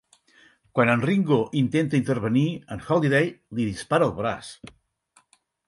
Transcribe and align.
Quan 0.77 0.91
en 0.93 1.03
Ringo 1.09 1.37
intenta 1.61 1.99
intervenir, 1.99 2.47
en 2.77 2.83
Holliday 2.87 3.29
li 3.31 3.69
dispara 3.71 4.09
al 4.09 4.17
braç. 4.25 4.53